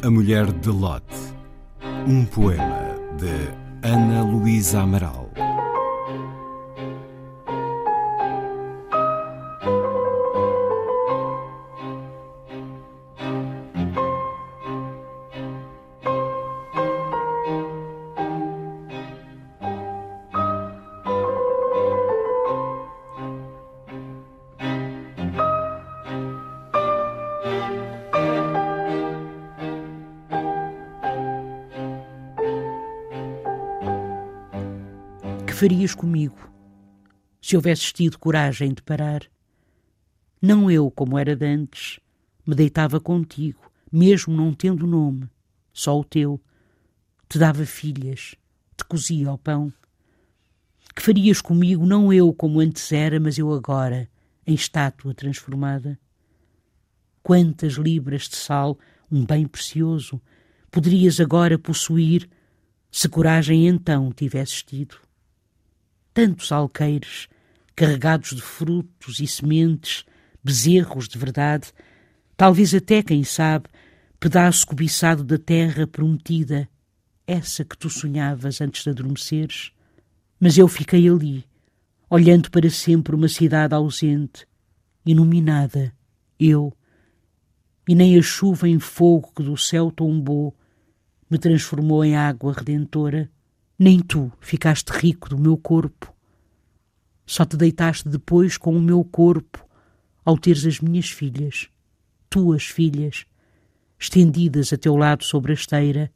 [0.00, 1.02] A Mulher de Lot.
[2.06, 5.27] Um poema de Ana Luísa Amaral.
[35.58, 36.38] Farias comigo
[37.42, 39.22] se houvesses tido coragem de parar?
[40.40, 41.98] Não eu, como era de antes,
[42.46, 45.28] me deitava contigo, mesmo não tendo nome,
[45.72, 46.40] só o teu.
[47.28, 48.36] Te dava filhas,
[48.76, 49.72] te cozia ao pão.
[50.94, 54.08] Que farias comigo, não eu como antes era, mas eu agora,
[54.46, 55.98] em estátua transformada?
[57.20, 58.78] Quantas libras de sal,
[59.10, 60.22] um bem precioso,
[60.70, 62.30] poderias agora possuir
[62.92, 65.07] se coragem então tivesses tido?
[66.18, 67.28] Tantos alqueires,
[67.76, 70.04] carregados de frutos e sementes,
[70.42, 71.72] bezerros de verdade,
[72.36, 73.68] talvez até, quem sabe,
[74.18, 76.68] pedaço cobiçado da terra prometida,
[77.24, 79.70] essa que tu sonhavas antes de adormeceres.
[80.40, 81.44] Mas eu fiquei ali,
[82.10, 84.44] olhando para sempre uma cidade ausente,
[85.06, 85.94] iluminada,
[86.36, 86.76] eu,
[87.88, 90.52] e nem a chuva em fogo que do céu tombou
[91.30, 93.30] me transformou em água redentora,
[93.78, 96.12] nem tu ficaste rico do meu corpo.
[97.24, 99.64] Só te deitaste depois com o meu corpo
[100.24, 101.70] ao teres as minhas filhas,
[102.28, 103.24] tuas filhas,
[103.98, 106.12] estendidas a teu lado sobre a esteira,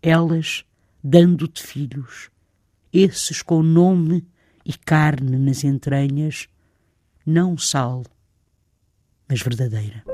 [0.00, 0.64] elas
[1.02, 2.30] dando-te filhos,
[2.92, 4.24] esses com nome
[4.64, 6.48] e carne nas entranhas,
[7.26, 8.04] não sal,
[9.28, 10.13] mas verdadeira.